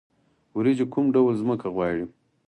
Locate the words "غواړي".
1.75-2.03